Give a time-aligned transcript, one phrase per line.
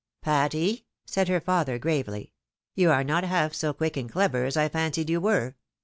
[0.23, 2.33] "Patty!" said her father, gravely,
[2.73, 5.53] "you are not half so quick and clever as I fancied you were.